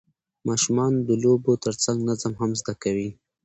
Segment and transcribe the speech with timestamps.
[0.47, 3.09] ماشومان د لوبو ترڅنګ نظم هم زده کوي